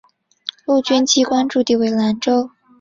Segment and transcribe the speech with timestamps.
[0.65, 2.49] 陆军机关驻地为兰州。